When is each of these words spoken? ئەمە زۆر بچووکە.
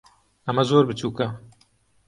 ئەمە 0.45 0.63
زۆر 0.69 0.83
بچووکە. 0.89 1.27